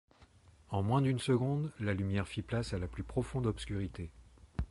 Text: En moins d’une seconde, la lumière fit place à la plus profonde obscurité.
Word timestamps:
En 0.71 0.81
moins 0.81 1.03
d’une 1.03 1.19
seconde, 1.19 1.71
la 1.79 1.93
lumière 1.93 2.27
fit 2.27 2.41
place 2.41 2.73
à 2.73 2.79
la 2.79 2.87
plus 2.87 3.03
profonde 3.03 3.45
obscurité. 3.45 4.09